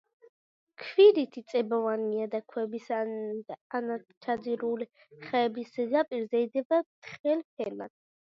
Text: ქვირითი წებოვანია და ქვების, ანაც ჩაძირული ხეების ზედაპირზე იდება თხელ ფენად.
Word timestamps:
ქვირითი 0.83 1.41
წებოვანია 1.51 2.29
და 2.35 2.39
ქვების, 2.53 2.87
ანაც 3.79 4.07
ჩაძირული 4.27 4.87
ხეების 5.27 5.69
ზედაპირზე 5.75 6.43
იდება 6.47 6.83
თხელ 7.09 7.47
ფენად. 7.61 7.95